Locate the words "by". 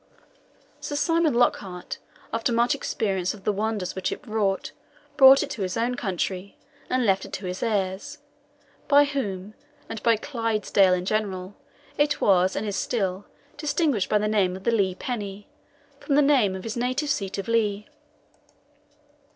8.87-9.05, 10.01-10.15, 14.09-14.17